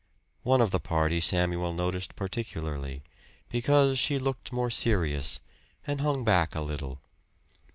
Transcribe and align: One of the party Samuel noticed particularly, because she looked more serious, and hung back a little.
One 0.41 0.61
of 0.61 0.71
the 0.71 0.79
party 0.79 1.19
Samuel 1.19 1.73
noticed 1.73 2.15
particularly, 2.15 3.03
because 3.49 3.99
she 3.99 4.17
looked 4.17 4.51
more 4.51 4.71
serious, 4.71 5.41
and 5.85 6.01
hung 6.01 6.23
back 6.23 6.55
a 6.55 6.61
little. 6.61 6.99